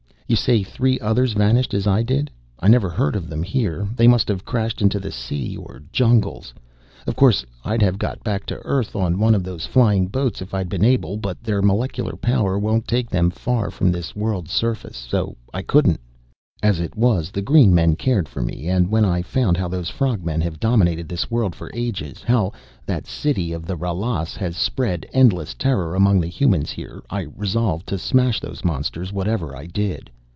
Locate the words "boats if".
10.07-10.53